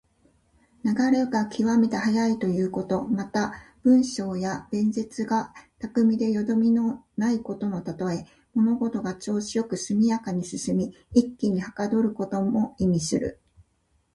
[0.83, 3.03] 流れが極めて速いということ。
[3.03, 3.53] また、
[3.83, 8.25] 文章や弁舌が巧みでよどみのないことのたとえ。
[8.55, 13.39] 物事が調子良く速やかに進み、一気にはかどることも意味する。